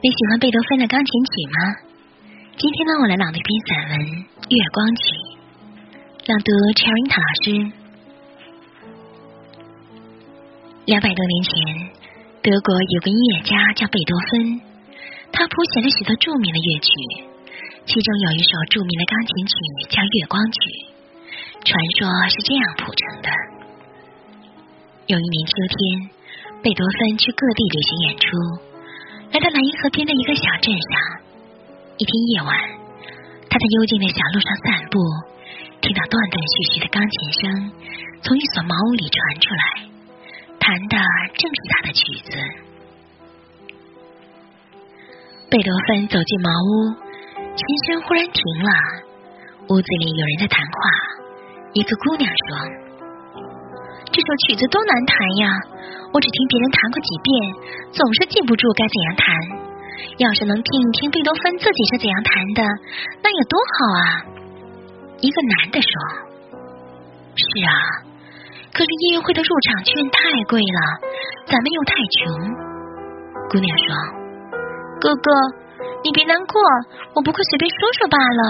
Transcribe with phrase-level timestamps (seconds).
[0.00, 1.58] 你喜欢贝多芬的钢琴曲吗？
[2.56, 3.98] 今天呢，我来朗读一篇散文
[4.46, 5.02] 《月光曲》，
[6.30, 7.50] 朗读 c h e r i n 老师。
[10.86, 11.50] 两百多年前，
[12.46, 14.62] 德国有个音乐家叫贝多芬，
[15.34, 16.94] 他谱写了许多著名的乐曲，
[17.90, 19.54] 其中有一首著名的钢琴曲
[19.90, 20.62] 叫《月光曲》，
[21.66, 23.34] 传说是这样谱成的：
[25.10, 26.06] 有一年秋天，
[26.62, 28.67] 贝多芬去各地旅行演出。
[29.80, 30.98] 河边的一个小镇上，
[31.98, 32.50] 一天夜晚，
[33.48, 34.98] 他在幽静的小路上散步，
[35.80, 37.72] 听到断断续续的钢琴声
[38.20, 39.62] 从一所茅屋里传出来，
[40.58, 40.98] 弹的
[41.38, 42.34] 正是他的曲子。
[45.48, 46.98] 贝多芬走进茅屋，
[47.38, 48.70] 琴声忽然停了，
[49.70, 50.74] 屋子里有人在谈话。
[51.74, 52.58] 一个姑娘说。
[54.10, 55.46] 这首曲子多难弹呀！
[56.12, 59.67] 我只听别人弹过几遍，总是记不住该怎样弹。
[60.18, 62.62] 要是能听一听贝多芬自己是怎样弹的，
[63.22, 64.02] 那有多好啊！
[65.22, 65.90] 一个男的说
[67.38, 67.72] ：“是啊，
[68.74, 70.18] 可是音乐会的入场券太
[70.50, 70.80] 贵了，
[71.46, 72.34] 咱们又太穷。”
[73.48, 73.94] 姑娘说
[75.00, 75.30] ：“哥哥，
[76.02, 76.60] 你别难过，
[77.14, 78.42] 我不过随便说说罢了。”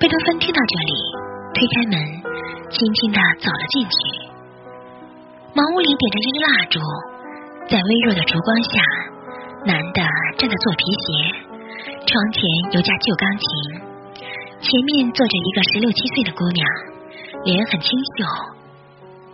[0.00, 0.92] 贝多芬听到这里，
[1.52, 1.96] 推开门。
[2.72, 3.96] 轻轻的走了进去，
[5.52, 6.80] 茅屋里点着一支蜡烛，
[7.68, 8.82] 在微弱的烛光下，
[9.64, 10.02] 男的
[10.36, 11.06] 正在做皮鞋，
[12.06, 13.46] 窗前有架旧钢琴，
[14.60, 16.66] 前面坐着一个十六七岁的姑娘，
[17.44, 18.24] 脸很清秀，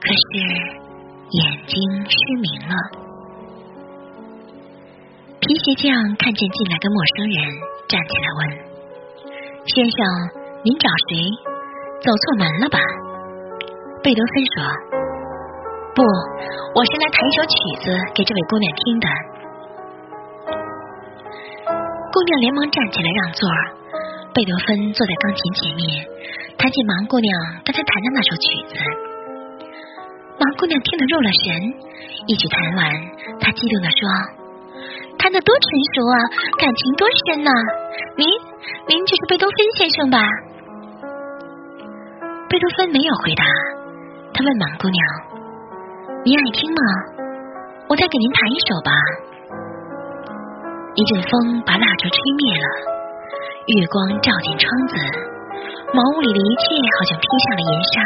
[0.00, 0.38] 可是
[1.30, 2.74] 眼睛失明了。
[5.40, 7.42] 皮鞋匠看见进来个陌生人，
[7.88, 8.40] 站起来问
[9.66, 9.98] ：“先生，
[10.62, 11.18] 您找谁？
[12.02, 12.78] 走错门了吧？”
[14.04, 14.62] 贝多芬说
[15.98, 16.06] ：“不，
[16.78, 19.10] 我是来弹一首曲子给这位姑娘听的。”
[22.14, 23.42] 姑娘连忙站起来让座，
[24.30, 26.06] 贝多芬坐在钢琴前面，
[26.54, 27.26] 弹起盲姑娘
[27.66, 28.78] 刚才弹的那首曲子。
[30.38, 31.50] 盲姑娘听得入了神，
[32.30, 32.86] 一曲弹完，
[33.42, 33.98] 她激动的说
[35.18, 35.66] ：“弹的多成
[35.98, 36.14] 熟啊，
[36.62, 37.50] 感情多深呐！
[38.14, 38.22] 您，
[38.86, 40.22] 您就是贝多芬先生吧？”
[42.46, 43.42] 贝多芬没有回答。
[44.30, 45.02] 他问盲姑娘
[46.28, 46.82] ：“你爱听吗？
[47.88, 48.92] 我再给您弹一首吧。”
[50.92, 52.68] 一阵风把蜡烛吹灭了，
[53.64, 54.92] 月光照进窗子，
[55.96, 57.96] 茅屋里的一切好像披上了银纱，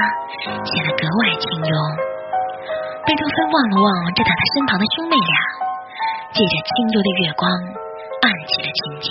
[0.62, 1.75] 显得格外清幽。
[3.03, 5.34] 贝多芬望了望站在他身旁的兄妹俩，
[6.31, 9.11] 借着清幽的月光，按起了琴键。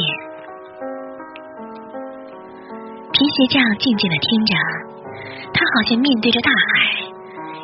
[3.12, 4.56] 皮鞋匠静静的听着，
[5.52, 6.91] 他好像面对着大海。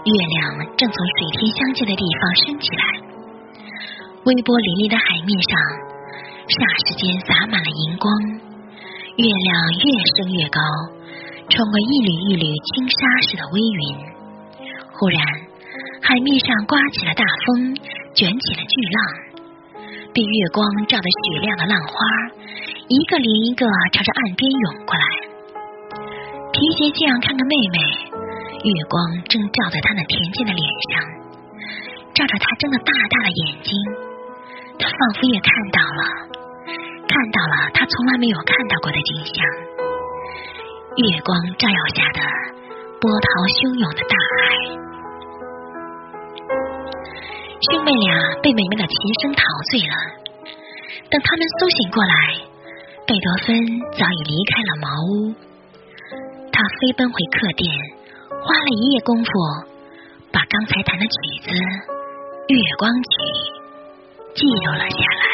[0.08, 2.84] 月亮正从水天相接的地方升起来，
[4.24, 5.52] 微波粼粼的海面上，
[6.48, 6.56] 霎
[6.88, 8.08] 时间洒满了银光。
[9.20, 9.48] 月亮
[9.84, 9.86] 越
[10.16, 10.62] 升越高，
[11.52, 13.84] 穿过一缕一缕轻纱似的微云。
[14.96, 15.20] 忽然，
[16.00, 17.76] 海面上刮起了大风，
[18.16, 18.98] 卷起了巨浪。
[20.16, 22.00] 被月光照得雪亮的浪花，
[22.88, 25.06] 一个连一个朝着岸边涌过来。
[26.56, 28.17] 皮鞋匠看看妹妹。
[28.58, 28.98] 月光
[29.30, 30.98] 正照在他那恬静的脸上，
[32.14, 33.72] 照着他睁得大大的眼睛，
[34.82, 36.02] 他仿佛也看到了，
[37.06, 39.38] 看到了他从来没有看到过的景象。
[40.98, 42.20] 月光照耀下的
[42.98, 43.26] 波涛
[43.62, 44.42] 汹涌的大海，
[47.70, 48.10] 兄妹俩
[48.42, 49.94] 被美妙的琴声陶醉了。
[51.14, 52.42] 等他们苏醒过来，
[53.06, 53.54] 贝多芬
[53.94, 55.38] 早已离开了茅屋，
[56.50, 57.70] 他飞奔回客店。
[58.48, 59.30] 花了一夜功夫，
[60.32, 61.12] 把刚才弹的曲
[61.44, 61.50] 子
[62.48, 63.10] 《月光曲》
[64.34, 65.27] 记录了下来。